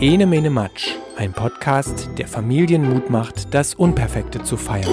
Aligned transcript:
Ene 0.00 0.26
Mene 0.26 0.48
Matsch, 0.48 0.94
ein 1.16 1.32
Podcast, 1.32 2.08
der 2.18 2.28
Familien 2.28 2.88
Mut 2.88 3.10
macht, 3.10 3.52
das 3.52 3.74
Unperfekte 3.74 4.44
zu 4.44 4.56
feiern. 4.56 4.86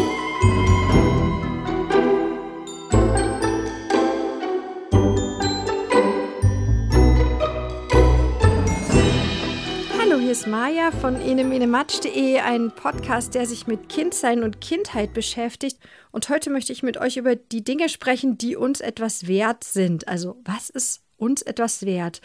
Hallo, 9.99 10.17
hier 10.19 10.31
ist 10.31 10.47
Maja 10.47 10.89
von 10.89 11.21
enemenematsch.de, 11.21 12.39
ein 12.39 12.71
Podcast, 12.71 13.35
der 13.35 13.45
sich 13.45 13.67
mit 13.67 13.89
Kindsein 13.89 14.41
und 14.41 14.59
Kindheit 14.59 15.13
beschäftigt. 15.13 15.77
Und 16.11 16.29
heute 16.29 16.49
möchte 16.49 16.73
ich 16.73 16.81
mit 16.81 16.97
euch 16.97 17.17
über 17.17 17.35
die 17.35 17.63
Dinge 17.63 17.89
sprechen, 17.89 18.39
die 18.39 18.55
uns 18.55 18.81
etwas 18.81 19.27
wert 19.27 19.63
sind. 19.63 20.07
Also, 20.07 20.41
was 20.43 20.71
ist 20.71 21.03
uns 21.17 21.43
etwas 21.43 21.85
wert? 21.85 22.21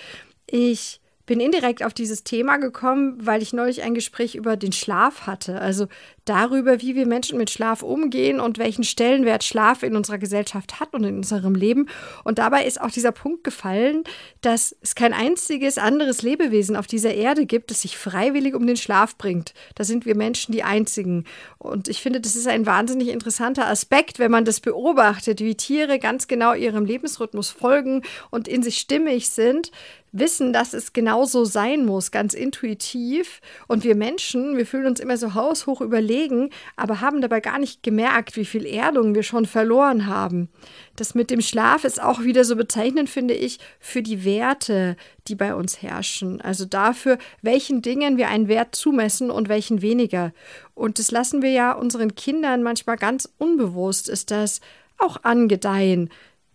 Ich 0.51 1.01
bin 1.31 1.39
indirekt 1.39 1.85
auf 1.85 1.95
dieses 1.95 2.25
Thema 2.25 2.57
gekommen, 2.57 3.17
weil 3.25 3.41
ich 3.41 3.53
neulich 3.53 3.83
ein 3.83 3.95
Gespräch 3.95 4.35
über 4.35 4.57
den 4.57 4.73
Schlaf 4.73 5.29
hatte. 5.29 5.61
Also 5.61 5.87
darüber, 6.25 6.83
wie 6.83 6.97
wir 6.97 7.07
Menschen 7.07 7.39
mit 7.39 7.51
Schlaf 7.51 7.85
umgehen 7.85 8.41
und 8.41 8.59
welchen 8.59 8.83
Stellenwert 8.83 9.45
Schlaf 9.45 9.85
in 9.85 9.95
unserer 9.95 10.19
Gesellschaft 10.19 10.81
hat 10.81 10.93
und 10.93 11.05
in 11.05 11.19
unserem 11.19 11.55
Leben. 11.55 11.89
Und 12.25 12.39
dabei 12.39 12.65
ist 12.65 12.81
auch 12.81 12.91
dieser 12.91 13.13
Punkt 13.13 13.45
gefallen, 13.45 14.03
dass 14.41 14.75
es 14.81 14.97
kein 14.97 15.13
einziges 15.13 15.79
anderes 15.79 16.23
Lebewesen 16.23 16.75
auf 16.75 16.89
dieser 16.89 17.15
Erde 17.15 17.47
gibt, 17.47 17.71
das 17.71 17.83
sich 17.83 17.97
freiwillig 17.97 18.57
um 18.57 18.67
den 18.67 18.77
Schlaf 18.77 19.17
bringt. 19.17 19.55
Da 19.77 19.85
sind 19.85 20.07
wir 20.07 20.17
Menschen 20.17 20.51
die 20.51 20.65
Einzigen. 20.65 21.27
Und 21.59 21.87
ich 21.87 22.03
finde, 22.03 22.21
das 22.21 22.35
ist 22.35 22.49
ein 22.49 22.67
wahnsinnig 22.67 23.07
interessanter 23.07 23.69
Aspekt, 23.69 24.19
wenn 24.19 24.33
man 24.33 24.45
das 24.45 24.59
beobachtet, 24.59 25.39
wie 25.39 25.55
Tiere 25.55 26.01
ganz 26.01 26.27
genau 26.27 26.55
ihrem 26.55 26.87
Lebensrhythmus 26.87 27.51
folgen 27.51 28.03
und 28.31 28.49
in 28.49 28.65
sich 28.65 28.79
stimmig 28.79 29.31
sind 29.31 29.71
wissen, 30.13 30.53
dass 30.53 30.73
es 30.73 30.93
genauso 30.93 31.45
sein 31.45 31.85
muss, 31.85 32.11
ganz 32.11 32.35
intuitiv. 32.35 33.41
Und 33.69 33.85
wir 33.85 33.95
Menschen, 33.95 34.57
wir 34.57 34.67
fühlen 34.67 34.87
uns 34.87 35.01
immer 35.01 35.17
so 35.17 35.35
haushoch 35.35 35.81
überlegen, 35.81 36.51
aber 36.77 37.01
haben 37.01 37.21
dabei 37.21 37.41
gar 37.41 37.59
nicht 37.59 37.83
gemerkt, 37.83 38.37
wie 38.37 38.45
viel 38.45 38.67
Erdung 38.67 39.15
wir 39.15 39.23
schon 39.23 39.47
verloren 39.47 40.07
haben. 40.07 40.49
Das 40.97 41.15
mit 41.15 41.31
dem 41.31 41.41
Schlaf 41.41 41.85
ist 41.85 42.03
auch 42.03 42.23
wieder 42.23 42.45
so 42.45 42.57
bezeichnend, 42.57 43.09
finde 43.09 43.35
ich, 43.35 43.59
für 43.79 44.03
die 44.03 44.25
Werte, 44.25 44.97
die 45.29 45.35
bei 45.35 45.55
uns 45.55 45.83
herrschen. 45.83 46.41
Also 46.41 46.65
dafür, 46.65 47.19
welchen 47.43 47.83
Dingen 47.83 48.17
wir 48.17 48.29
einen 48.29 48.49
Wert 48.49 48.75
zumessen 48.75 49.31
und 49.31 49.49
welchen 49.49 49.83
weniger. 49.83 50.33
Und 50.75 50.99
das 50.99 51.11
lassen 51.11 51.43
wir 51.43 51.51
ja 51.51 51.73
unseren 51.73 52.15
Kindern 52.15 52.63
manchmal 52.63 52.97
ganz 52.97 53.29
unbewusst, 53.39 54.09
ist 54.09 54.31
das 54.31 54.61
auch 54.99 55.25
angedeihen 55.25 56.11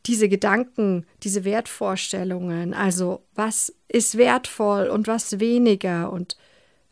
diese 0.06 0.30
Gedanken, 0.30 1.06
diese 1.24 1.46
Wertvorstellungen, 1.46 2.74
also 2.74 3.24
was 3.34 3.74
ist 3.88 4.18
wertvoll 4.18 4.88
und 4.88 5.08
was 5.08 5.40
weniger 5.40 6.12
und 6.12 6.38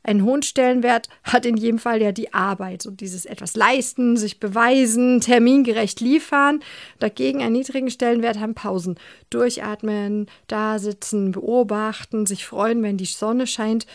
einen 0.05 0.25
hohen 0.25 0.43
Stellenwert 0.43 1.07
hat 1.23 1.45
in 1.45 1.55
jedem 1.55 1.79
Fall 1.79 2.01
ja 2.01 2.11
die 2.11 2.33
Arbeit, 2.33 2.81
so 2.81 2.91
dieses 2.91 3.25
etwas 3.25 3.55
leisten, 3.55 4.17
sich 4.17 4.39
beweisen, 4.39 5.21
termingerecht 5.21 6.01
liefern. 6.01 6.59
Dagegen 6.99 7.41
einen 7.41 7.53
niedrigen 7.53 7.89
Stellenwert 7.89 8.37
haben 8.37 8.53
Pausen. 8.53 8.99
Durchatmen, 9.29 10.27
da 10.47 10.77
sitzen, 10.77 11.31
beobachten, 11.31 12.25
sich 12.25 12.45
freuen, 12.45 12.83
wenn 12.83 12.97
die 12.97 13.05
Sonne 13.05 13.47
scheint 13.47 13.87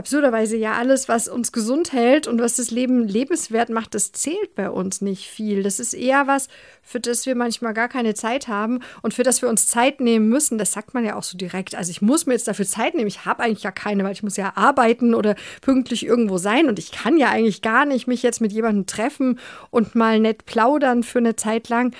absurderweise 0.00 0.56
ja 0.56 0.72
alles, 0.72 1.08
was 1.08 1.28
uns 1.28 1.52
gesund 1.52 1.92
hält 1.92 2.26
und 2.26 2.40
was 2.40 2.56
das 2.56 2.70
Leben 2.70 3.06
lebenswert 3.06 3.68
macht, 3.68 3.94
das 3.94 4.12
zählt 4.12 4.54
bei 4.54 4.70
uns 4.70 5.02
nicht 5.02 5.28
viel. 5.28 5.62
Das 5.62 5.78
ist 5.78 5.92
eher 5.92 6.26
was, 6.26 6.48
für 6.82 7.00
das 7.00 7.26
wir 7.26 7.36
manchmal 7.36 7.74
gar 7.74 7.88
keine 7.88 8.14
Zeit 8.14 8.48
haben 8.48 8.80
und 9.02 9.12
für 9.12 9.22
das 9.22 9.42
wir 9.42 9.50
uns 9.50 9.66
Zeit 9.66 10.00
nehmen 10.00 10.28
müssen. 10.28 10.56
Das 10.56 10.72
sagt 10.72 10.94
man 10.94 11.04
ja 11.04 11.16
auch 11.16 11.22
so 11.22 11.36
direkt. 11.36 11.74
Also 11.74 11.90
ich 11.90 12.00
muss 12.00 12.24
mir 12.24 12.32
jetzt 12.32 12.48
dafür 12.48 12.64
Zeit 12.64 12.94
nehmen. 12.94 13.08
Ich 13.08 13.26
habe 13.26 13.42
eigentlich 13.42 13.62
ja 13.62 13.70
keine, 13.70 14.02
weil 14.02 14.12
ich 14.12 14.22
muss 14.22 14.38
ja 14.38 14.56
arbeiten 14.56 15.14
oder 15.14 15.36
pünktlich 15.60 16.06
irgendwo 16.06 16.38
sein 16.38 16.68
und 16.68 16.78
ich 16.78 16.92
kann 16.92 17.18
ja 17.18 17.28
eigentlich 17.28 17.60
gar 17.60 17.84
nicht 17.84 18.06
mich 18.06 18.22
jetzt 18.22 18.40
mit 18.40 18.52
jemandem 18.52 18.86
treffen 18.86 19.38
und 19.70 19.94
mal 19.94 20.18
nett 20.18 20.46
plaudern 20.46 21.02
für 21.02 21.18
eine 21.18 21.36
Zeit 21.36 21.68
lang. 21.68 21.94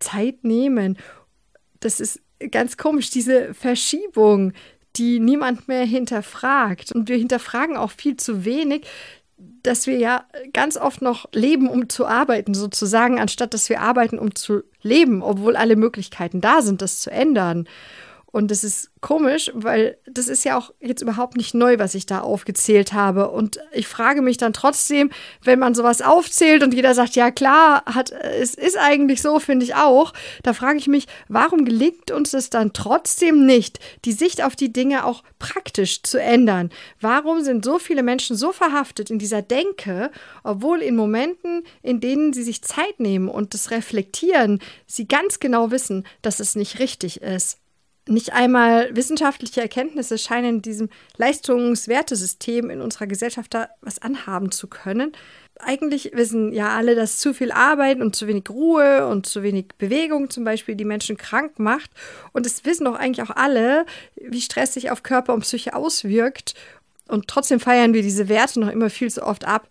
Zeit 0.00 0.42
nehmen. 0.42 0.98
Das 1.78 2.00
ist 2.00 2.20
ganz 2.50 2.76
komisch, 2.76 3.10
diese 3.10 3.54
Verschiebung, 3.54 4.52
die 4.96 5.20
niemand 5.20 5.68
mehr 5.68 5.84
hinterfragt. 5.84 6.92
Und 6.92 7.08
wir 7.08 7.16
hinterfragen 7.16 7.76
auch 7.76 7.90
viel 7.90 8.16
zu 8.16 8.44
wenig, 8.44 8.86
dass 9.62 9.86
wir 9.86 9.98
ja 9.98 10.24
ganz 10.52 10.76
oft 10.76 11.02
noch 11.02 11.26
leben, 11.32 11.68
um 11.68 11.88
zu 11.88 12.06
arbeiten, 12.06 12.54
sozusagen, 12.54 13.18
anstatt 13.18 13.54
dass 13.54 13.68
wir 13.68 13.80
arbeiten, 13.80 14.18
um 14.18 14.34
zu 14.34 14.62
leben, 14.82 15.22
obwohl 15.22 15.56
alle 15.56 15.76
Möglichkeiten 15.76 16.40
da 16.40 16.62
sind, 16.62 16.82
das 16.82 17.00
zu 17.00 17.10
ändern. 17.10 17.66
Und 18.34 18.50
das 18.50 18.64
ist 18.64 18.90
komisch, 19.00 19.52
weil 19.54 19.96
das 20.06 20.26
ist 20.26 20.44
ja 20.44 20.58
auch 20.58 20.72
jetzt 20.80 21.02
überhaupt 21.02 21.36
nicht 21.36 21.54
neu, 21.54 21.78
was 21.78 21.94
ich 21.94 22.04
da 22.04 22.18
aufgezählt 22.18 22.92
habe. 22.92 23.30
Und 23.30 23.60
ich 23.70 23.86
frage 23.86 24.22
mich 24.22 24.38
dann 24.38 24.52
trotzdem, 24.52 25.12
wenn 25.44 25.60
man 25.60 25.76
sowas 25.76 26.02
aufzählt 26.02 26.64
und 26.64 26.74
jeder 26.74 26.96
sagt, 26.96 27.14
ja 27.14 27.30
klar, 27.30 27.84
hat, 27.86 28.10
es 28.10 28.54
ist 28.54 28.76
eigentlich 28.76 29.22
so, 29.22 29.38
finde 29.38 29.64
ich 29.64 29.76
auch, 29.76 30.12
da 30.42 30.52
frage 30.52 30.78
ich 30.78 30.88
mich, 30.88 31.06
warum 31.28 31.64
gelingt 31.64 32.10
uns 32.10 32.34
es 32.34 32.50
dann 32.50 32.72
trotzdem 32.72 33.46
nicht, 33.46 33.78
die 34.04 34.10
Sicht 34.10 34.42
auf 34.42 34.56
die 34.56 34.72
Dinge 34.72 35.04
auch 35.04 35.22
praktisch 35.38 36.02
zu 36.02 36.20
ändern? 36.20 36.70
Warum 37.00 37.40
sind 37.44 37.64
so 37.64 37.78
viele 37.78 38.02
Menschen 38.02 38.36
so 38.36 38.50
verhaftet 38.50 39.10
in 39.10 39.20
dieser 39.20 39.42
Denke, 39.42 40.10
obwohl 40.42 40.82
in 40.82 40.96
Momenten, 40.96 41.62
in 41.82 42.00
denen 42.00 42.32
sie 42.32 42.42
sich 42.42 42.62
Zeit 42.62 42.98
nehmen 42.98 43.28
und 43.28 43.54
das 43.54 43.70
reflektieren, 43.70 44.58
sie 44.88 45.06
ganz 45.06 45.38
genau 45.38 45.70
wissen, 45.70 46.04
dass 46.20 46.40
es 46.40 46.56
nicht 46.56 46.80
richtig 46.80 47.22
ist? 47.22 47.60
Nicht 48.06 48.32
einmal 48.34 48.94
wissenschaftliche 48.94 49.62
Erkenntnisse 49.62 50.18
scheinen 50.18 50.60
diesem 50.60 50.90
Leistungswertesystem 51.16 52.68
in 52.68 52.80
unserer 52.80 53.06
Gesellschaft 53.06 53.54
da 53.54 53.68
was 53.80 54.00
anhaben 54.00 54.50
zu 54.50 54.66
können. 54.66 55.12
Eigentlich 55.58 56.10
wissen 56.12 56.52
ja 56.52 56.76
alle, 56.76 56.96
dass 56.96 57.18
zu 57.18 57.32
viel 57.32 57.52
Arbeit 57.52 58.00
und 58.00 58.14
zu 58.14 58.26
wenig 58.26 58.50
Ruhe 58.50 59.06
und 59.06 59.24
zu 59.24 59.42
wenig 59.42 59.68
Bewegung 59.78 60.28
zum 60.28 60.44
Beispiel 60.44 60.74
die 60.74 60.84
Menschen 60.84 61.16
krank 61.16 61.58
macht. 61.58 61.90
Und 62.32 62.44
es 62.44 62.64
wissen 62.64 62.84
doch 62.84 62.96
eigentlich 62.96 63.26
auch 63.26 63.34
alle, 63.34 63.86
wie 64.16 64.40
Stress 64.40 64.74
sich 64.74 64.90
auf 64.90 65.02
Körper 65.02 65.32
und 65.32 65.40
Psyche 65.40 65.74
auswirkt. 65.74 66.54
Und 67.08 67.28
trotzdem 67.28 67.60
feiern 67.60 67.94
wir 67.94 68.02
diese 68.02 68.28
Werte 68.28 68.60
noch 68.60 68.70
immer 68.70 68.90
viel 68.90 69.10
zu 69.10 69.22
oft 69.22 69.46
ab. 69.46 69.68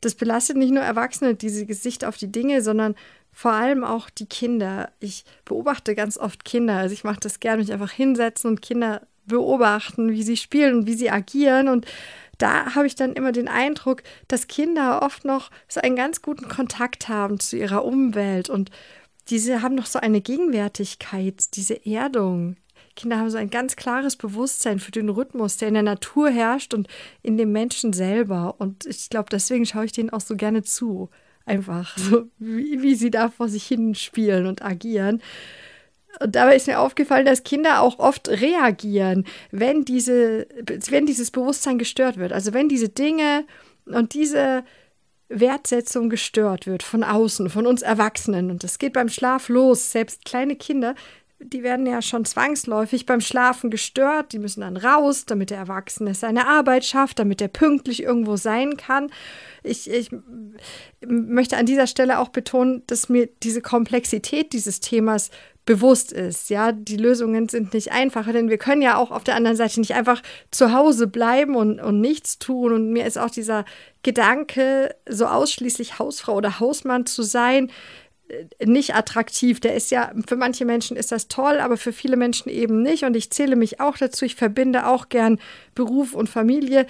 Das 0.00 0.14
belastet 0.14 0.56
nicht 0.56 0.72
nur 0.72 0.82
Erwachsene, 0.82 1.34
diese 1.34 1.66
Gesicht 1.66 2.04
auf 2.04 2.16
die 2.16 2.30
Dinge, 2.30 2.62
sondern 2.62 2.94
vor 3.36 3.52
allem 3.52 3.84
auch 3.84 4.08
die 4.08 4.24
Kinder. 4.24 4.88
Ich 4.98 5.26
beobachte 5.44 5.94
ganz 5.94 6.16
oft 6.16 6.46
Kinder. 6.46 6.78
Also 6.78 6.94
ich 6.94 7.04
mache 7.04 7.20
das 7.20 7.38
gerne, 7.38 7.58
mich 7.58 7.70
einfach 7.70 7.90
hinsetzen 7.90 8.48
und 8.48 8.62
Kinder 8.62 9.02
beobachten, 9.26 10.10
wie 10.10 10.22
sie 10.22 10.38
spielen 10.38 10.74
und 10.74 10.86
wie 10.86 10.94
sie 10.94 11.10
agieren. 11.10 11.68
Und 11.68 11.84
da 12.38 12.74
habe 12.74 12.86
ich 12.86 12.94
dann 12.94 13.12
immer 13.12 13.32
den 13.32 13.46
Eindruck, 13.46 14.02
dass 14.26 14.48
Kinder 14.48 15.02
oft 15.02 15.26
noch 15.26 15.50
so 15.68 15.82
einen 15.82 15.96
ganz 15.96 16.22
guten 16.22 16.48
Kontakt 16.48 17.10
haben 17.10 17.38
zu 17.38 17.58
ihrer 17.58 17.84
Umwelt 17.84 18.48
und 18.48 18.70
diese 19.28 19.60
haben 19.60 19.74
noch 19.74 19.84
so 19.84 19.98
eine 19.98 20.22
Gegenwärtigkeit, 20.22 21.54
diese 21.56 21.84
Erdung. 21.84 22.56
Kinder 22.94 23.18
haben 23.18 23.28
so 23.28 23.36
ein 23.36 23.50
ganz 23.50 23.76
klares 23.76 24.16
Bewusstsein 24.16 24.78
für 24.80 24.92
den 24.92 25.10
Rhythmus, 25.10 25.58
der 25.58 25.68
in 25.68 25.74
der 25.74 25.82
Natur 25.82 26.30
herrscht 26.30 26.72
und 26.72 26.88
in 27.22 27.36
dem 27.36 27.52
Menschen 27.52 27.92
selber. 27.92 28.54
Und 28.56 28.86
ich 28.86 29.10
glaube, 29.10 29.28
deswegen 29.30 29.66
schaue 29.66 29.84
ich 29.84 29.92
denen 29.92 30.08
auch 30.08 30.22
so 30.22 30.36
gerne 30.36 30.62
zu. 30.62 31.10
Einfach 31.46 31.96
so, 31.96 32.26
wie, 32.38 32.82
wie 32.82 32.94
sie 32.94 33.10
da 33.10 33.30
vor 33.30 33.48
sich 33.48 33.66
hin 33.66 33.94
spielen 33.94 34.46
und 34.46 34.62
agieren. 34.62 35.22
Und 36.20 36.34
dabei 36.34 36.56
ist 36.56 36.66
mir 36.66 36.80
aufgefallen, 36.80 37.26
dass 37.26 37.44
Kinder 37.44 37.80
auch 37.80 37.98
oft 37.98 38.28
reagieren, 38.28 39.24
wenn, 39.50 39.84
diese, 39.84 40.46
wenn 40.90 41.06
dieses 41.06 41.30
Bewusstsein 41.30 41.78
gestört 41.78 42.16
wird. 42.16 42.32
Also 42.32 42.52
wenn 42.52 42.68
diese 42.68 42.88
Dinge 42.88 43.44
und 43.84 44.14
diese 44.14 44.64
Wertsetzung 45.28 46.08
gestört 46.08 46.66
wird 46.66 46.82
von 46.82 47.04
außen, 47.04 47.50
von 47.50 47.66
uns 47.66 47.82
Erwachsenen. 47.82 48.50
Und 48.50 48.64
das 48.64 48.78
geht 48.78 48.92
beim 48.92 49.08
Schlaf 49.08 49.48
los. 49.48 49.92
Selbst 49.92 50.24
kleine 50.24 50.56
Kinder 50.56 50.94
die 51.38 51.62
werden 51.62 51.86
ja 51.86 52.00
schon 52.00 52.24
zwangsläufig 52.24 53.04
beim 53.04 53.20
Schlafen 53.20 53.70
gestört. 53.70 54.32
Die 54.32 54.38
müssen 54.38 54.62
dann 54.62 54.76
raus, 54.76 55.26
damit 55.26 55.50
der 55.50 55.58
Erwachsene 55.58 56.14
seine 56.14 56.46
Arbeit 56.46 56.84
schafft, 56.84 57.18
damit 57.18 57.40
er 57.42 57.48
pünktlich 57.48 58.02
irgendwo 58.02 58.36
sein 58.36 58.76
kann. 58.76 59.10
Ich, 59.62 59.90
ich 59.90 60.10
möchte 61.06 61.56
an 61.56 61.66
dieser 61.66 61.86
Stelle 61.86 62.18
auch 62.20 62.28
betonen, 62.28 62.82
dass 62.86 63.08
mir 63.08 63.28
diese 63.42 63.60
Komplexität 63.60 64.52
dieses 64.52 64.80
Themas 64.80 65.30
bewusst 65.66 66.12
ist. 66.12 66.48
Ja, 66.48 66.72
die 66.72 66.96
Lösungen 66.96 67.48
sind 67.48 67.74
nicht 67.74 67.92
einfacher, 67.92 68.32
denn 68.32 68.48
wir 68.48 68.56
können 68.56 68.82
ja 68.82 68.96
auch 68.96 69.10
auf 69.10 69.24
der 69.24 69.34
anderen 69.34 69.56
Seite 69.56 69.80
nicht 69.80 69.94
einfach 69.94 70.22
zu 70.52 70.72
Hause 70.72 71.08
bleiben 71.08 71.56
und, 71.56 71.80
und 71.80 72.00
nichts 72.00 72.38
tun. 72.38 72.72
Und 72.72 72.92
mir 72.92 73.04
ist 73.04 73.18
auch 73.18 73.30
dieser 73.30 73.64
Gedanke, 74.02 74.94
so 75.08 75.26
ausschließlich 75.26 75.98
Hausfrau 75.98 76.36
oder 76.36 76.60
Hausmann 76.60 77.04
zu 77.04 77.22
sein, 77.22 77.70
nicht 78.64 78.94
attraktiv. 78.94 79.60
Der 79.60 79.74
ist 79.74 79.90
ja, 79.90 80.12
für 80.26 80.36
manche 80.36 80.64
Menschen 80.64 80.96
ist 80.96 81.12
das 81.12 81.28
toll, 81.28 81.58
aber 81.58 81.76
für 81.76 81.92
viele 81.92 82.16
Menschen 82.16 82.48
eben 82.48 82.82
nicht. 82.82 83.04
Und 83.04 83.16
ich 83.16 83.30
zähle 83.30 83.56
mich 83.56 83.80
auch 83.80 83.96
dazu. 83.96 84.24
Ich 84.24 84.36
verbinde 84.36 84.86
auch 84.86 85.08
gern 85.08 85.38
Beruf 85.74 86.14
und 86.14 86.28
Familie 86.28 86.86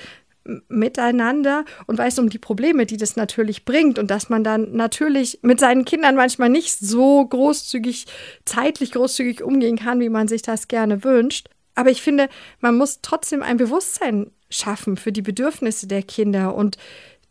miteinander 0.69 1.65
und 1.87 1.99
weiß 1.99 2.19
um 2.19 2.31
die 2.31 2.39
Probleme, 2.39 2.87
die 2.87 2.97
das 2.97 3.17
natürlich 3.17 3.65
bringt 3.65 3.99
und 3.99 4.11
dass 4.11 4.29
man 4.29 4.45
dann 4.45 4.73
natürlich 4.73 5.41
mit 5.43 5.59
seinen 5.61 5.85
Kindern 5.85 6.15
manchmal 6.15 6.49
nicht 6.49 6.79
so 6.79 7.27
großzügig, 7.27 8.07
zeitlich 8.45 8.93
großzügig 8.93 9.43
umgehen 9.43 9.77
kann, 9.77 10.01
wie 10.01 10.09
man 10.09 10.29
sich 10.29 10.43
das 10.43 10.69
gerne 10.69 11.03
wünscht. 11.05 11.49
Aber 11.75 11.91
ich 11.91 12.01
finde, 12.01 12.29
man 12.61 12.77
muss 12.77 13.01
trotzdem 13.03 13.43
ein 13.43 13.57
Bewusstsein 13.57 14.31
schaffen 14.49 14.97
für 14.97 15.13
die 15.13 15.23
Bedürfnisse 15.23 15.87
der 15.87 16.03
Kinder 16.03 16.55
und 16.55 16.79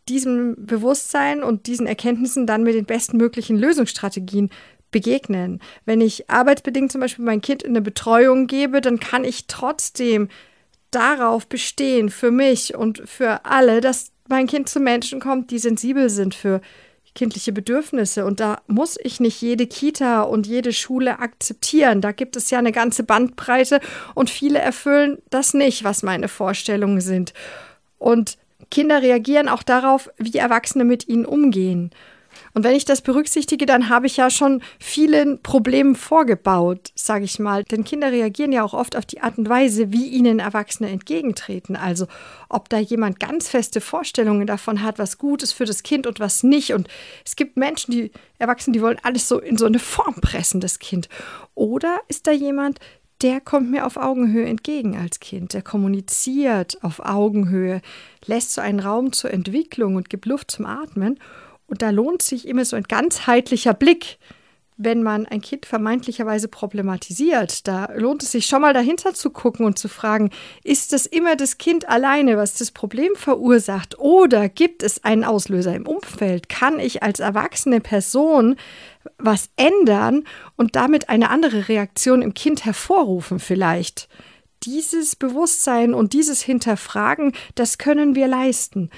diesem 0.09 0.55
Bewusstsein 0.65 1.43
und 1.43 1.67
diesen 1.67 1.87
Erkenntnissen 1.87 2.47
dann 2.47 2.63
mit 2.63 2.75
den 2.75 2.85
besten 2.85 3.17
möglichen 3.17 3.57
Lösungsstrategien 3.57 4.49
begegnen. 4.91 5.59
Wenn 5.85 6.01
ich 6.01 6.29
arbeitsbedingt 6.29 6.91
zum 6.91 7.01
Beispiel 7.01 7.25
mein 7.25 7.41
Kind 7.41 7.63
in 7.63 7.71
eine 7.71 7.81
Betreuung 7.81 8.47
gebe, 8.47 8.81
dann 8.81 8.99
kann 8.99 9.23
ich 9.23 9.47
trotzdem 9.47 10.29
darauf 10.91 11.47
bestehen, 11.47 12.09
für 12.09 12.31
mich 12.31 12.75
und 12.75 13.03
für 13.05 13.45
alle, 13.45 13.81
dass 13.81 14.11
mein 14.29 14.47
Kind 14.47 14.69
zu 14.69 14.79
Menschen 14.79 15.19
kommt, 15.19 15.51
die 15.51 15.59
sensibel 15.59 16.09
sind 16.09 16.33
für 16.33 16.61
kindliche 17.13 17.51
Bedürfnisse. 17.51 18.25
Und 18.25 18.39
da 18.39 18.61
muss 18.67 18.97
ich 19.01 19.19
nicht 19.19 19.41
jede 19.41 19.67
Kita 19.67 20.21
und 20.21 20.47
jede 20.47 20.73
Schule 20.73 21.19
akzeptieren. 21.19 22.01
Da 22.01 22.11
gibt 22.11 22.35
es 22.35 22.49
ja 22.49 22.59
eine 22.59 22.71
ganze 22.71 23.03
Bandbreite 23.03 23.79
und 24.13 24.29
viele 24.29 24.59
erfüllen 24.59 25.17
das 25.29 25.53
nicht, 25.53 25.83
was 25.83 26.03
meine 26.03 26.27
Vorstellungen 26.27 27.01
sind. 27.01 27.33
Und 27.97 28.37
Kinder 28.71 29.01
reagieren 29.01 29.49
auch 29.49 29.63
darauf, 29.63 30.09
wie 30.17 30.37
Erwachsene 30.37 30.85
mit 30.85 31.07
ihnen 31.07 31.25
umgehen. 31.25 31.91
Und 32.53 32.63
wenn 32.63 32.75
ich 32.75 32.85
das 32.85 33.01
berücksichtige, 33.01 33.65
dann 33.65 33.89
habe 33.89 34.07
ich 34.07 34.17
ja 34.17 34.29
schon 34.29 34.61
vielen 34.79 35.41
Problemen 35.41 35.95
vorgebaut, 35.95 36.91
sage 36.95 37.25
ich 37.25 37.39
mal. 37.39 37.63
Denn 37.63 37.83
Kinder 37.83 38.11
reagieren 38.11 38.51
ja 38.51 38.63
auch 38.63 38.73
oft 38.73 38.95
auf 38.95 39.05
die 39.05 39.21
Art 39.21 39.37
und 39.37 39.49
Weise, 39.49 39.91
wie 39.91 40.07
ihnen 40.07 40.39
Erwachsene 40.39 40.89
entgegentreten. 40.89 41.75
Also 41.75 42.07
ob 42.49 42.69
da 42.69 42.77
jemand 42.77 43.19
ganz 43.19 43.49
feste 43.49 43.81
Vorstellungen 43.81 44.47
davon 44.47 44.81
hat, 44.81 44.99
was 44.99 45.17
gut 45.17 45.43
ist 45.43 45.53
für 45.53 45.65
das 45.65 45.83
Kind 45.83 46.07
und 46.07 46.19
was 46.19 46.43
nicht. 46.43 46.73
Und 46.73 46.87
es 47.25 47.35
gibt 47.35 47.57
Menschen, 47.57 47.91
die 47.91 48.11
Erwachsene, 48.39 48.73
die 48.73 48.81
wollen 48.81 48.99
alles 49.03 49.27
so 49.27 49.39
in 49.39 49.57
so 49.57 49.65
eine 49.65 49.79
Form 49.79 50.15
pressen, 50.15 50.61
das 50.61 50.79
Kind. 50.79 51.09
Oder 51.55 51.99
ist 52.07 52.27
da 52.27 52.31
jemand, 52.31 52.79
der 53.25 53.41
kommt 53.41 53.71
mir 53.71 53.87
auf 53.87 53.97
Augenhöhe 53.97 54.45
entgegen 54.45 54.95
als 54.95 55.19
Kind. 55.19 55.55
Der 55.55 55.63
kommuniziert 55.63 56.77
auf 56.83 56.99
Augenhöhe, 57.03 57.81
lässt 58.27 58.53
so 58.53 58.61
einen 58.61 58.79
Raum 58.79 59.13
zur 59.13 59.33
Entwicklung 59.33 59.95
und 59.95 60.11
gibt 60.11 60.27
Luft 60.27 60.51
zum 60.51 60.67
Atmen. 60.67 61.19
Und 61.65 61.81
da 61.81 61.89
lohnt 61.89 62.21
sich 62.21 62.47
immer 62.47 62.65
so 62.65 62.75
ein 62.75 62.83
ganzheitlicher 62.83 63.73
Blick, 63.73 64.19
wenn 64.77 65.03
man 65.03 65.25
ein 65.25 65.41
Kind 65.41 65.65
vermeintlicherweise 65.65 66.47
problematisiert. 66.47 67.67
Da 67.67 67.89
lohnt 67.95 68.23
es 68.23 68.31
sich 68.31 68.45
schon 68.45 68.61
mal 68.61 68.73
dahinter 68.73 69.13
zu 69.13 69.29
gucken 69.29 69.65
und 69.65 69.79
zu 69.79 69.87
fragen, 69.87 70.31
ist 70.63 70.91
es 70.91 71.05
immer 71.05 71.35
das 71.35 71.57
Kind 71.57 71.87
alleine, 71.87 72.37
was 72.37 72.55
das 72.55 72.71
Problem 72.71 73.15
verursacht? 73.15 73.97
Oder 73.99 74.49
gibt 74.49 74.83
es 74.83 75.03
einen 75.03 75.23
Auslöser 75.23 75.73
im 75.75 75.87
Umfeld? 75.87 76.49
Kann 76.49 76.79
ich 76.79 77.03
als 77.03 77.19
erwachsene 77.19 77.79
Person 77.79 78.55
was 79.17 79.49
ändern 79.55 80.23
und 80.57 80.75
damit 80.75 81.09
eine 81.09 81.29
andere 81.29 81.69
Reaktion 81.69 82.21
im 82.21 82.33
Kind 82.33 82.65
hervorrufen 82.65 83.39
vielleicht? 83.39 84.09
Dieses 84.63 85.15
Bewusstsein 85.15 85.93
und 85.93 86.13
dieses 86.13 86.41
Hinterfragen, 86.41 87.33
das 87.53 87.77
können 87.77 88.15
wir 88.15 88.27
leisten 88.27 88.89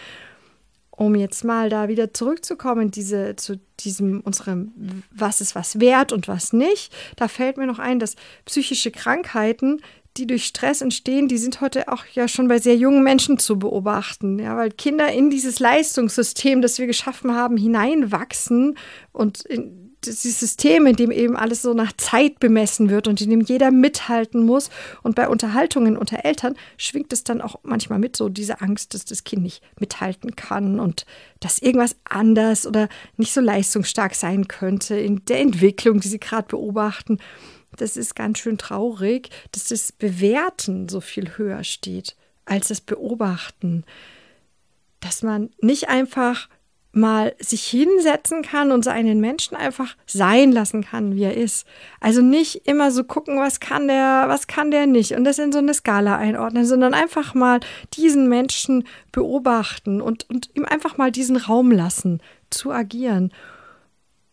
um 0.98 1.16
jetzt 1.16 1.46
mal 1.46 1.70
da 1.70 1.88
wieder 1.88 2.14
zurückzukommen, 2.14 2.92
diese, 2.92 3.36
zu 3.36 3.60
diesem, 3.80 4.20
unserem, 4.22 5.04
was 5.12 5.42
ist 5.42 5.56
was 5.56 5.80
wert 5.80 6.12
und 6.12 6.28
was 6.28 6.52
nicht, 6.54 6.92
da 7.16 7.28
fällt 7.28 7.58
mir 7.58 7.68
noch 7.68 7.80
ein, 7.80 8.00
dass 8.00 8.16
psychische 8.46 8.92
Krankheiten, 8.92 9.80
die 10.18 10.26
durch 10.26 10.46
Stress 10.46 10.82
entstehen, 10.82 11.28
die 11.28 11.38
sind 11.38 11.62
heute 11.62 11.88
auch 11.88 12.04
ja 12.14 12.28
schon 12.28 12.48
bei 12.48 12.58
sehr 12.58 12.76
jungen 12.76 13.04
Menschen 13.04 13.38
zu 13.38 13.60
beobachten. 13.60 14.40
Ja, 14.40 14.58
weil 14.58 14.72
Kinder 14.72 15.12
in 15.14 15.30
dieses 15.30 15.60
Leistungssystem, 15.60 16.64
das 16.64 16.80
wir 16.80 16.88
geschaffen 16.88 17.36
haben, 17.36 17.56
hineinwachsen 17.56 18.76
und 19.12 19.42
in, 19.46 19.87
dieses 20.06 20.40
System, 20.40 20.86
in 20.86 20.96
dem 20.96 21.12
eben 21.12 21.36
alles 21.36 21.62
so 21.62 21.74
nach 21.74 21.92
Zeit 21.94 22.40
bemessen 22.40 22.90
wird 22.90 23.08
und 23.08 23.20
in 23.22 23.30
dem 23.30 23.42
jeder 23.42 23.72
mithalten 23.72 24.44
muss. 24.44 24.70
Und 25.04 25.16
bei 25.16 25.28
Unterhaltungen 25.28 25.98
unter 25.98 26.24
Eltern 26.24 26.56
schwingt 26.78 27.12
es 27.14 27.24
dann 27.24 27.42
auch 27.42 27.60
manchmal 27.64 28.00
mit, 28.00 28.16
so 28.16 28.30
diese 28.30 28.62
Angst, 28.62 28.94
dass 28.94 29.06
das 29.06 29.24
Kind 29.24 29.44
nicht 29.44 29.62
mithalten 29.80 30.36
kann 30.36 30.80
und 30.80 31.06
dass 31.40 31.60
irgendwas 31.60 31.96
anders 32.04 32.66
oder 32.68 32.90
nicht 33.18 33.34
so 33.34 33.42
leistungsstark 33.42 34.16
sein 34.16 34.48
könnte 34.48 34.98
in 34.98 35.26
der 35.26 35.40
Entwicklung, 35.40 36.00
die 36.00 36.08
sie 36.08 36.20
gerade 36.20 36.48
beobachten. 36.48 37.20
Das 37.76 37.98
ist 37.98 38.16
ganz 38.16 38.40
schön 38.40 38.58
traurig, 38.58 39.30
dass 39.52 39.66
das 39.66 39.92
Bewerten 39.92 40.90
so 40.90 41.02
viel 41.02 41.38
höher 41.38 41.64
steht 41.64 42.16
als 42.46 42.70
das 42.70 42.82
Beobachten. 42.82 43.84
Dass 45.00 45.22
man 45.22 45.50
nicht 45.62 45.90
einfach 45.90 46.50
mal 46.92 47.36
sich 47.40 47.64
hinsetzen 47.64 48.42
kann 48.42 48.72
und 48.72 48.84
so 48.84 48.90
einen 48.90 49.20
Menschen 49.20 49.56
einfach 49.56 49.96
sein 50.06 50.52
lassen 50.52 50.84
kann, 50.84 51.16
wie 51.16 51.24
er 51.24 51.38
ist. 51.38 51.68
Also 52.00 52.22
nicht 52.22 52.68
immer 52.68 52.92
so 52.92 53.04
gucken, 53.04 53.38
was 53.38 53.60
kann 53.60 53.88
der, 53.88 54.26
was 54.28 54.48
kann 54.48 54.72
der 54.72 54.88
nicht 54.88 55.14
und 55.14 55.24
das 55.24 55.40
in 55.40 55.52
so 55.52 55.60
eine 55.60 55.74
Skala 55.74 56.18
einordnen, 56.18 56.66
sondern 56.66 56.94
einfach 56.94 57.34
mal 57.34 57.60
diesen 57.94 58.28
Menschen 58.30 58.88
beobachten 59.12 60.02
und, 60.02 60.30
und 60.30 60.50
ihm 60.56 60.66
einfach 60.66 60.98
mal 60.98 61.12
diesen 61.12 61.38
Raum 61.38 61.72
lassen, 61.72 62.22
zu 62.50 62.72
agieren. 62.72 63.32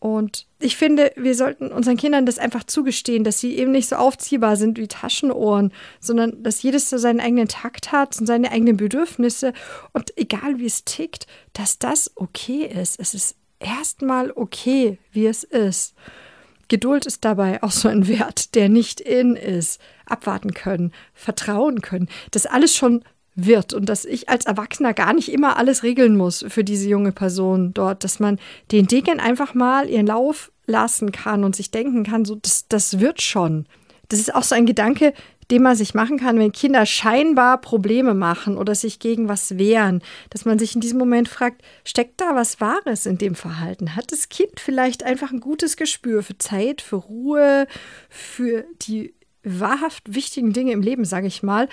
Und 0.05 0.45
ich 0.59 0.75
finde, 0.75 1.11
wir 1.15 1.33
sollten 1.33 1.71
unseren 1.71 1.97
Kindern 1.97 2.27
das 2.27 2.37
einfach 2.37 2.63
zugestehen, 2.63 3.23
dass 3.23 3.39
sie 3.39 3.57
eben 3.57 3.71
nicht 3.71 3.89
so 3.89 3.95
aufziehbar 3.95 4.55
sind 4.55 4.77
wie 4.77 4.87
Taschenohren, 4.87 5.73
sondern 5.99 6.43
dass 6.43 6.61
jedes 6.61 6.91
so 6.91 6.99
seinen 6.99 7.19
eigenen 7.19 7.47
Takt 7.47 7.91
hat 7.91 8.15
und 8.19 8.27
seine 8.27 8.51
eigenen 8.51 8.77
Bedürfnisse. 8.77 9.51
Und 9.93 10.15
egal 10.15 10.59
wie 10.59 10.67
es 10.67 10.85
tickt, 10.85 11.25
dass 11.53 11.79
das 11.79 12.11
okay 12.13 12.65
ist. 12.67 12.99
Es 12.99 13.15
ist 13.15 13.35
erstmal 13.57 14.29
okay, 14.29 14.99
wie 15.11 15.25
es 15.25 15.43
ist. 15.43 15.95
Geduld 16.67 17.07
ist 17.07 17.25
dabei 17.25 17.63
auch 17.63 17.71
so 17.71 17.87
ein 17.89 18.07
Wert, 18.07 18.53
der 18.53 18.69
nicht 18.69 19.01
in 19.01 19.35
ist. 19.35 19.81
Abwarten 20.05 20.53
können, 20.53 20.93
vertrauen 21.15 21.81
können, 21.81 22.09
das 22.29 22.45
alles 22.45 22.75
schon 22.75 23.03
wird 23.35 23.73
und 23.73 23.87
dass 23.87 24.05
ich 24.05 24.29
als 24.29 24.45
Erwachsener 24.45 24.93
gar 24.93 25.13
nicht 25.13 25.31
immer 25.31 25.57
alles 25.57 25.83
regeln 25.83 26.15
muss 26.15 26.45
für 26.47 26.63
diese 26.63 26.89
junge 26.89 27.11
Person 27.11 27.73
dort, 27.73 28.03
dass 28.03 28.19
man 28.19 28.39
den 28.71 28.87
Dingen 28.87 29.19
einfach 29.19 29.53
mal 29.53 29.89
ihren 29.89 30.07
Lauf 30.07 30.51
lassen 30.65 31.11
kann 31.11 31.43
und 31.43 31.55
sich 31.55 31.69
denken 31.69 32.03
kann, 32.03 32.25
so 32.25 32.35
das, 32.35 32.67
das 32.67 32.99
wird 32.99 33.21
schon. 33.21 33.65
Das 34.09 34.19
ist 34.19 34.33
auch 34.33 34.43
so 34.43 34.55
ein 34.55 34.65
Gedanke, 34.65 35.13
den 35.51 35.61
man 35.61 35.75
sich 35.75 35.93
machen 35.93 36.17
kann, 36.17 36.39
wenn 36.39 36.51
Kinder 36.51 36.85
scheinbar 36.85 37.61
Probleme 37.61 38.13
machen 38.13 38.57
oder 38.57 38.73
sich 38.73 38.99
gegen 38.99 39.27
was 39.27 39.57
wehren, 39.57 40.01
dass 40.31 40.45
man 40.45 40.57
sich 40.57 40.73
in 40.73 40.81
diesem 40.81 40.97
Moment 40.97 41.29
fragt, 41.29 41.61
steckt 41.83 42.19
da 42.19 42.35
was 42.35 42.61
Wahres 42.61 43.05
in 43.05 43.17
dem 43.17 43.35
Verhalten? 43.35 43.95
Hat 43.95 44.11
das 44.11 44.29
Kind 44.29 44.59
vielleicht 44.59 45.03
einfach 45.03 45.31
ein 45.31 45.39
gutes 45.39 45.77
Gespür 45.77 46.23
für 46.23 46.37
Zeit, 46.37 46.81
für 46.81 46.95
Ruhe, 46.95 47.67
für 48.09 48.65
die 48.81 49.13
wahrhaft 49.43 50.15
wichtigen 50.15 50.53
Dinge 50.53 50.71
im 50.71 50.81
Leben, 50.81 51.05
sage 51.05 51.27
ich 51.27 51.43
mal, 51.43 51.69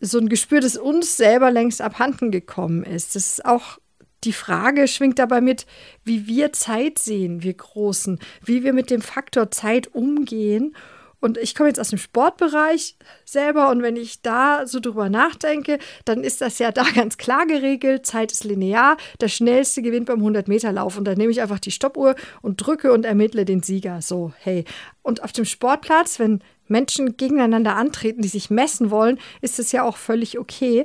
so 0.00 0.18
ein 0.18 0.28
Gespür, 0.28 0.60
das 0.60 0.76
uns 0.76 1.16
selber 1.16 1.50
längst 1.50 1.82
abhanden 1.82 2.30
gekommen 2.30 2.84
ist. 2.84 3.16
Das 3.16 3.26
ist 3.26 3.44
auch 3.44 3.78
die 4.24 4.32
Frage 4.32 4.88
schwingt 4.88 5.18
dabei 5.18 5.40
mit, 5.40 5.66
wie 6.04 6.26
wir 6.26 6.52
Zeit 6.52 6.98
sehen, 6.98 7.42
wir 7.42 7.54
Großen, 7.54 8.18
wie 8.44 8.64
wir 8.64 8.72
mit 8.72 8.90
dem 8.90 9.00
Faktor 9.00 9.50
Zeit 9.50 9.94
umgehen. 9.94 10.74
Und 11.20 11.36
ich 11.36 11.56
komme 11.56 11.68
jetzt 11.68 11.80
aus 11.80 11.88
dem 11.88 11.98
Sportbereich 11.98 12.96
selber 13.24 13.70
und 13.70 13.82
wenn 13.82 13.96
ich 13.96 14.22
da 14.22 14.66
so 14.66 14.78
drüber 14.78 15.08
nachdenke, 15.08 15.78
dann 16.04 16.22
ist 16.22 16.40
das 16.40 16.60
ja 16.60 16.70
da 16.70 16.84
ganz 16.94 17.16
klar 17.16 17.44
geregelt. 17.46 18.06
Zeit 18.06 18.30
ist 18.30 18.44
linear. 18.44 18.96
Der 19.20 19.28
schnellste 19.28 19.82
gewinnt 19.82 20.06
beim 20.06 20.24
100-Meter-Lauf. 20.24 20.96
Und 20.96 21.04
dann 21.04 21.18
nehme 21.18 21.32
ich 21.32 21.42
einfach 21.42 21.58
die 21.58 21.72
Stoppuhr 21.72 22.14
und 22.40 22.64
drücke 22.64 22.92
und 22.92 23.04
ermittle 23.04 23.44
den 23.44 23.62
Sieger. 23.62 24.00
So, 24.00 24.32
hey. 24.38 24.64
Und 25.02 25.24
auf 25.24 25.32
dem 25.32 25.44
Sportplatz, 25.44 26.20
wenn 26.20 26.40
Menschen 26.70 27.16
gegeneinander 27.16 27.76
antreten, 27.76 28.22
die 28.22 28.28
sich 28.28 28.50
messen 28.50 28.90
wollen, 28.90 29.18
ist 29.40 29.58
es 29.58 29.72
ja 29.72 29.82
auch 29.82 29.96
völlig 29.96 30.38
okay. 30.38 30.84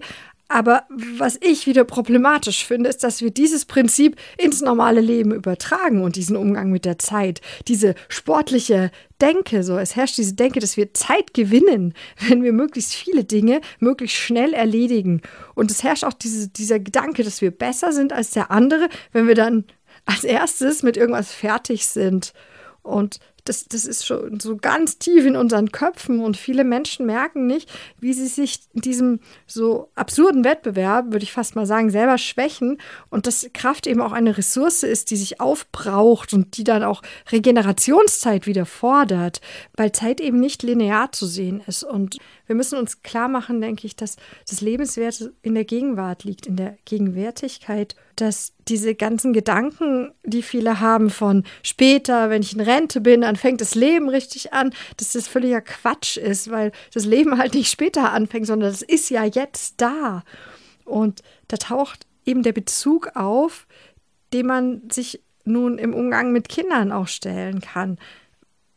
Aber 0.54 0.84
was 0.90 1.40
ich 1.42 1.66
wieder 1.66 1.84
problematisch 1.84 2.66
finde, 2.66 2.90
ist, 2.90 3.04
dass 3.04 3.22
wir 3.22 3.32
dieses 3.32 3.66
Prinzip 3.66 4.18
ins 4.38 4.62
normale 4.62 5.02
Leben 5.02 5.34
übertragen 5.34 6.04
und 6.04 6.16
diesen 6.16 6.36
Umgang 6.36 6.70
mit 6.70 6.86
der 6.86 7.00
Zeit. 7.00 7.42
Diese 7.68 7.96
sportliche 8.08 8.92
Denke, 9.20 9.64
so 9.64 9.78
es 9.80 9.96
herrscht 9.96 10.18
diese 10.18 10.36
Denke, 10.36 10.60
dass 10.60 10.78
wir 10.78 10.94
Zeit 10.94 11.34
gewinnen, 11.34 11.94
wenn 12.28 12.44
wir 12.44 12.54
möglichst 12.54 12.94
viele 12.94 13.24
Dinge 13.24 13.62
möglichst 13.80 14.18
schnell 14.18 14.54
erledigen. 14.54 15.22
Und 15.56 15.72
es 15.72 15.82
herrscht 15.82 16.04
auch 16.04 16.14
diese, 16.14 16.50
dieser 16.50 16.80
Gedanke, 16.80 17.24
dass 17.24 17.42
wir 17.42 17.50
besser 17.50 17.92
sind 17.92 18.14
als 18.14 18.32
der 18.32 18.52
andere, 18.52 18.90
wenn 19.12 19.28
wir 19.28 19.36
dann 19.36 19.64
als 20.06 20.24
erstes 20.24 20.84
mit 20.84 20.98
irgendwas 20.98 21.32
fertig 21.32 21.88
sind. 21.88 22.34
Und 22.84 23.20
das, 23.46 23.66
das 23.66 23.86
ist 23.86 24.06
schon 24.06 24.40
so 24.40 24.56
ganz 24.58 24.98
tief 24.98 25.26
in 25.26 25.36
unseren 25.36 25.72
Köpfen 25.72 26.22
und 26.22 26.38
viele 26.38 26.64
Menschen 26.64 27.06
merken 27.06 27.46
nicht, 27.46 27.70
wie 28.00 28.14
sie 28.14 28.28
sich 28.28 28.60
in 28.74 28.82
diesem 28.82 29.20
so 29.48 29.90
absurden 29.96 30.44
Wettbewerb, 30.44 31.12
würde 31.12 31.24
ich 31.24 31.32
fast 31.32 31.56
mal 31.56 31.66
sagen, 31.66 31.90
selber 31.90 32.18
schwächen 32.18 32.78
und 33.10 33.28
dass 33.28 33.50
Kraft 33.54 33.88
eben 33.88 34.02
auch 34.02 34.14
eine 34.14 34.38
Ressource 34.38 34.84
ist, 34.84 35.12
die 35.12 35.18
sich 35.18 35.42
aufbraucht 35.42 36.34
und 36.34 36.58
die 36.58 36.64
dann 36.64 36.84
auch 36.84 37.02
Regenerationszeit 37.32 38.48
wieder 38.48 38.66
fordert, 38.66 39.42
weil 39.76 39.92
Zeit 39.92 40.22
eben 40.22 40.40
nicht 40.40 40.64
linear 40.64 41.12
zu 41.12 41.26
sehen 41.26 41.62
ist. 41.68 41.84
Und 41.84 42.18
wir 42.46 42.56
müssen 42.56 42.78
uns 42.78 43.02
klar 43.02 43.28
machen, 43.28 43.62
denke 43.62 43.88
ich, 43.88 43.96
dass 43.96 44.18
das 44.50 44.62
Lebenswert 44.62 45.32
in 45.42 45.54
der 45.54 45.64
Gegenwart 45.64 46.24
liegt, 46.24 46.46
in 46.46 46.58
der 46.58 46.78
Gegenwärtigkeit, 46.86 47.96
dass 48.16 48.54
diese 48.68 48.96
ganzen 48.96 49.34
Gedanken, 49.34 50.12
die 50.24 50.42
viele 50.42 50.80
haben 50.80 51.10
von 51.10 51.44
später, 51.64 52.30
wenn 52.30 52.42
ich 52.42 52.54
in 52.54 52.60
Rente 52.60 53.02
bin, 53.02 53.22
dann 53.22 53.36
fängt 53.36 53.62
das 53.62 53.76
Leben 53.76 54.10
richtig 54.10 54.54
an, 54.54 54.74
dass 54.98 55.14
das 55.14 55.28
völliger 55.28 55.62
Quatsch 55.62 56.18
ist, 56.18 56.52
weil 56.52 56.72
das 56.94 57.06
Leben 57.06 57.38
halt 57.38 57.54
nicht 57.54 57.72
später 57.72 58.12
anfängt, 58.12 58.48
sondern 58.48 58.72
es 58.72 58.82
ist 58.82 59.10
ja 59.10 59.24
jetzt 59.24 59.76
da. 59.80 60.24
Und 60.86 61.22
da 61.48 61.58
taucht 61.58 62.06
eben 62.26 62.44
der 62.44 62.54
Bezug 62.54 63.16
auf, 63.16 63.68
den 64.34 64.48
man 64.48 64.82
sich 64.92 65.22
nun 65.46 65.78
im 65.78 65.94
Umgang 65.94 66.32
mit 66.32 66.50
Kindern 66.50 66.92
auch 66.92 67.08
stellen 67.08 67.62
kann. 67.62 67.98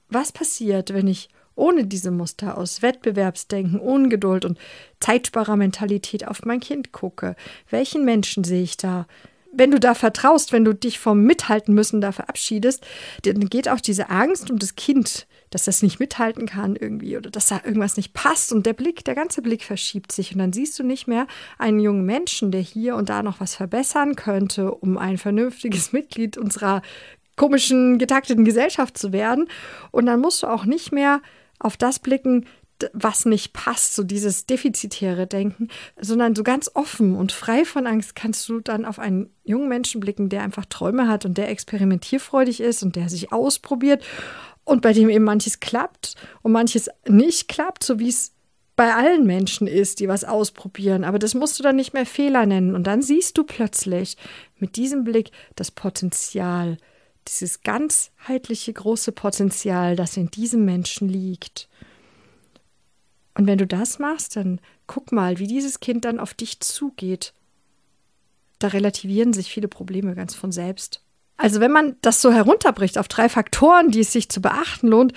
Was 0.09 0.33
passiert, 0.33 0.93
wenn 0.93 1.09
ich 1.09 1.29
ohne 1.57 1.87
diese 1.87 2.11
Muster 2.11 2.57
aus 2.57 2.83
Wettbewerbsdenken, 2.83 3.81
Ungeduld 3.81 4.45
und 4.45 4.59
Zeitsparermentalität 5.01 6.29
auf 6.29 6.45
mein 6.45 6.61
Kind 6.61 6.93
gucke? 6.93 7.35
Welchen 7.69 8.05
Menschen 8.05 8.45
sehe 8.45 8.63
ich 8.63 8.77
da? 8.77 9.07
Wenn 9.53 9.71
du 9.71 9.81
da 9.81 9.95
vertraust, 9.95 10.53
wenn 10.53 10.65
du 10.65 10.75
dich 10.75 10.99
vom 10.99 11.23
Mithalten 11.23 11.75
müssen 11.75 12.01
da 12.01 12.13
verabschiedest, 12.13 12.87
dann 13.23 13.49
geht 13.49 13.69
auch 13.69 13.81
diese 13.81 14.11
Angst 14.11 14.51
um 14.51 14.59
das 14.59 14.77
Kind 14.77 15.27
dass 15.51 15.65
das 15.65 15.83
nicht 15.83 16.01
mithalten 16.01 16.47
kann 16.47 16.77
irgendwie 16.77 17.17
oder 17.17 17.31
dass 17.31 17.49
da 17.49 17.61
irgendwas 17.65 17.97
nicht 17.97 18.13
passt 18.13 18.53
und 18.53 18.67
der 18.67 18.73
Blick, 18.73 19.05
der 19.05 19.15
ganze 19.15 19.43
Blick 19.43 19.63
verschiebt 19.63 20.13
sich 20.13 20.33
und 20.33 20.39
dann 20.39 20.53
siehst 20.53 20.79
du 20.79 20.83
nicht 20.83 21.07
mehr 21.07 21.27
einen 21.59 21.81
jungen 21.81 22.05
Menschen, 22.05 22.51
der 22.51 22.61
hier 22.61 22.97
und 22.97 23.09
da 23.09 23.23
noch 23.23 23.41
was 23.41 23.55
verbessern 23.55 24.17
könnte, 24.17 24.73
um 24.73 24.99
ein 24.99 25.19
vernünftiges 25.19 25.93
Mitglied 25.95 26.37
unserer 26.37 26.83
komischen, 27.37 27.99
getakteten 27.99 28.45
Gesellschaft 28.45 28.97
zu 28.97 29.13
werden. 29.13 29.49
Und 29.91 30.07
dann 30.07 30.21
musst 30.21 30.43
du 30.43 30.47
auch 30.47 30.65
nicht 30.65 30.91
mehr 30.91 31.21
auf 31.59 31.77
das 31.77 31.99
blicken, 31.99 32.47
was 32.93 33.25
nicht 33.25 33.53
passt, 33.53 33.95
so 33.95 34.03
dieses 34.03 34.47
defizitäre 34.47 35.27
Denken, 35.27 35.69
sondern 35.99 36.35
so 36.35 36.43
ganz 36.43 36.71
offen 36.75 37.17
und 37.17 37.33
frei 37.33 37.65
von 37.65 37.87
Angst 37.87 38.15
kannst 38.15 38.49
du 38.49 38.61
dann 38.61 38.85
auf 38.85 38.99
einen 38.99 39.31
jungen 39.45 39.69
Menschen 39.69 40.01
blicken, 40.01 40.29
der 40.29 40.43
einfach 40.43 40.67
Träume 40.67 41.09
hat 41.09 41.25
und 41.25 41.39
der 41.39 41.49
experimentierfreudig 41.49 42.61
ist 42.61 42.83
und 42.83 42.97
der 42.97 43.09
sich 43.09 43.33
ausprobiert 43.33 44.05
und 44.65 44.83
bei 44.83 44.93
dem 44.93 45.09
eben 45.09 45.25
manches 45.25 45.61
klappt 45.61 46.17
und 46.43 46.53
manches 46.53 46.91
nicht 47.09 47.49
klappt, 47.49 47.83
so 47.83 47.99
wie 47.99 48.09
es 48.09 48.33
bei 48.75 48.95
allen 48.95 49.25
Menschen 49.25 49.67
ist, 49.67 50.01
die 50.01 50.09
was 50.09 50.25
ausprobieren. 50.25 51.03
Aber 51.03 51.19
das 51.19 51.35
musst 51.35 51.59
du 51.59 51.63
dann 51.63 51.77
nicht 51.77 51.95
mehr 51.95 52.05
Fehler 52.05 52.45
nennen. 52.45 52.75
Und 52.75 52.87
dann 52.87 53.01
siehst 53.01 53.39
du 53.39 53.45
plötzlich 53.45 54.19
mit 54.59 54.77
diesem 54.77 55.03
Blick 55.05 55.31
das 55.55 55.71
Potenzial, 55.71 56.77
dieses 57.29 57.63
ganzheitliche 57.63 58.73
große 58.73 59.13
Potenzial, 59.13 59.97
das 59.97 60.17
in 60.17 60.31
diesem 60.31 60.65
Menschen 60.65 61.09
liegt. 61.09 61.69
Und 63.35 63.47
wenn 63.47 63.59
du 63.59 63.67
das 63.67 63.99
machst, 63.99 64.37
dann 64.37 64.61
guck 64.87 65.13
mal, 65.13 65.39
wie 65.39 65.47
dieses 65.47 65.81
Kind 65.81 66.05
dann 66.05 66.21
auf 66.21 66.35
dich 66.35 66.61
zugeht. 66.61 67.35
Da 68.59 68.69
relativieren 68.69 69.33
sich 69.33 69.51
viele 69.51 69.69
Probleme 69.69 70.15
ganz 70.15 70.35
von 70.35 70.53
selbst. 70.53 71.03
Also 71.37 71.61
wenn 71.61 71.73
man 71.73 71.97
das 72.01 72.23
so 72.23 72.33
herunterbricht 72.33 72.97
auf 72.97 73.09
drei 73.09 73.29
Faktoren, 73.29 73.91
die 73.91 74.01
es 74.01 74.13
sich 74.13 74.31
zu 74.31 74.41
beachten 74.41 74.89
lohnt, 74.89 75.13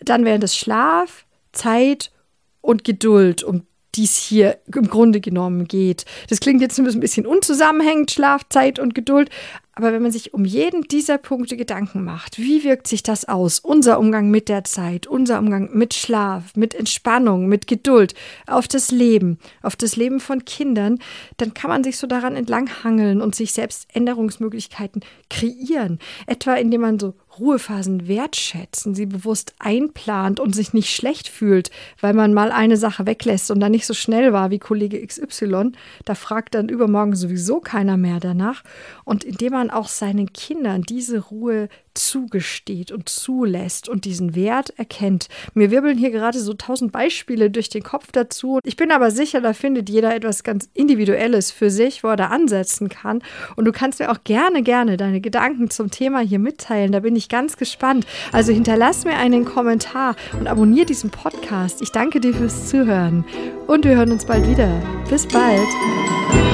dann 0.00 0.24
wären 0.24 0.40
das 0.40 0.56
Schlaf, 0.56 1.26
Zeit 1.52 2.12
und 2.60 2.84
Geduld, 2.84 3.42
um 3.42 3.66
die 3.94 4.04
es 4.04 4.16
hier 4.16 4.58
im 4.72 4.88
Grunde 4.88 5.20
genommen 5.20 5.66
geht. 5.66 6.04
Das 6.28 6.40
klingt 6.40 6.60
jetzt 6.60 6.78
ein 6.78 7.00
bisschen 7.00 7.26
unzusammenhängend, 7.26 8.10
Schlaf, 8.10 8.42
Zeit 8.48 8.78
und 8.78 8.94
Geduld, 8.94 9.30
aber 9.76 9.92
wenn 9.92 10.02
man 10.02 10.12
sich 10.12 10.34
um 10.34 10.44
jeden 10.44 10.82
dieser 10.82 11.18
Punkte 11.18 11.56
Gedanken 11.56 12.04
macht, 12.04 12.38
wie 12.38 12.64
wirkt 12.64 12.86
sich 12.86 13.02
das 13.02 13.26
aus? 13.26 13.58
Unser 13.58 13.98
Umgang 13.98 14.30
mit 14.30 14.48
der 14.48 14.64
Zeit, 14.64 15.06
unser 15.06 15.38
Umgang 15.38 15.70
mit 15.72 15.94
Schlaf, 15.94 16.54
mit 16.54 16.74
Entspannung, 16.74 17.46
mit 17.46 17.66
Geduld, 17.66 18.14
auf 18.46 18.68
das 18.68 18.90
Leben, 18.90 19.38
auf 19.62 19.76
das 19.76 19.96
Leben 19.96 20.20
von 20.20 20.44
Kindern, 20.44 20.98
dann 21.36 21.54
kann 21.54 21.70
man 21.70 21.82
sich 21.84 21.98
so 21.98 22.06
daran 22.06 22.36
entlanghangeln 22.36 23.20
und 23.20 23.34
sich 23.34 23.52
selbst 23.52 23.88
Änderungsmöglichkeiten 23.92 25.02
kreieren. 25.28 25.98
Etwa 26.26 26.54
indem 26.54 26.82
man 26.82 26.98
so 26.98 27.14
Ruhephasen 27.38 28.06
wertschätzen, 28.06 28.94
sie 28.94 29.06
bewusst 29.06 29.54
einplant 29.58 30.40
und 30.40 30.54
sich 30.54 30.72
nicht 30.72 30.94
schlecht 30.94 31.28
fühlt, 31.28 31.70
weil 32.00 32.14
man 32.14 32.32
mal 32.32 32.52
eine 32.52 32.76
Sache 32.76 33.06
weglässt 33.06 33.50
und 33.50 33.60
dann 33.60 33.72
nicht 33.72 33.86
so 33.86 33.94
schnell 33.94 34.32
war 34.32 34.50
wie 34.50 34.58
Kollege 34.58 35.04
XY. 35.04 35.72
Da 36.04 36.14
fragt 36.14 36.54
dann 36.54 36.68
übermorgen 36.68 37.16
sowieso 37.16 37.60
keiner 37.60 37.96
mehr 37.96 38.20
danach. 38.20 38.62
Und 39.04 39.24
indem 39.24 39.52
man 39.64 39.70
auch 39.70 39.88
seinen 39.88 40.32
Kindern 40.32 40.82
diese 40.82 41.18
Ruhe 41.18 41.68
zugesteht 41.94 42.90
und 42.90 43.08
zulässt 43.08 43.88
und 43.88 44.04
diesen 44.04 44.34
Wert 44.34 44.70
erkennt. 44.76 45.28
Mir 45.54 45.70
wirbeln 45.70 45.96
hier 45.96 46.10
gerade 46.10 46.38
so 46.40 46.52
tausend 46.52 46.92
Beispiele 46.92 47.50
durch 47.50 47.68
den 47.68 47.82
Kopf 47.82 48.10
dazu. 48.12 48.58
Ich 48.64 48.76
bin 48.76 48.90
aber 48.90 49.10
sicher, 49.10 49.40
da 49.40 49.52
findet 49.52 49.88
jeder 49.88 50.14
etwas 50.14 50.42
ganz 50.42 50.68
Individuelles 50.74 51.52
für 51.52 51.70
sich, 51.70 52.02
wo 52.02 52.08
er 52.08 52.16
da 52.16 52.26
ansetzen 52.26 52.88
kann. 52.88 53.22
Und 53.56 53.64
du 53.64 53.72
kannst 53.72 54.00
mir 54.00 54.10
auch 54.10 54.24
gerne, 54.24 54.62
gerne 54.62 54.96
deine 54.96 55.20
Gedanken 55.20 55.70
zum 55.70 55.90
Thema 55.90 56.18
hier 56.20 56.40
mitteilen. 56.40 56.92
Da 56.92 57.00
bin 57.00 57.16
ich 57.16 57.28
ganz 57.28 57.56
gespannt. 57.56 58.06
Also 58.32 58.52
hinterlass 58.52 59.04
mir 59.04 59.16
einen 59.16 59.44
Kommentar 59.44 60.16
und 60.38 60.48
abonniere 60.48 60.86
diesen 60.86 61.10
Podcast. 61.10 61.80
Ich 61.80 61.92
danke 61.92 62.20
dir 62.20 62.34
fürs 62.34 62.68
Zuhören 62.68 63.24
und 63.68 63.84
wir 63.84 63.96
hören 63.96 64.10
uns 64.10 64.24
bald 64.24 64.48
wieder. 64.48 64.82
Bis 65.08 65.26
bald. 65.28 66.53